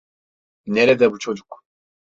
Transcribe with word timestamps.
Nerede 0.65 1.11
bu 1.11 1.19
çocuk? 1.19 1.63